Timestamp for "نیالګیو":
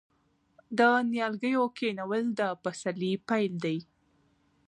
1.11-1.65